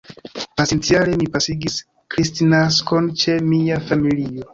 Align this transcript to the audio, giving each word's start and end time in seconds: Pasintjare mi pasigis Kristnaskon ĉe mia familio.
Pasintjare 0.59 1.13
mi 1.21 1.27
pasigis 1.35 1.75
Kristnaskon 2.15 3.11
ĉe 3.25 3.37
mia 3.51 3.79
familio. 3.91 4.49